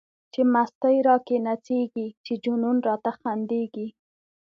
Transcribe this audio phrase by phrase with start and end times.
[0.31, 3.87] چی مستی را کی نڅیږی، چی جنون راته خندیږی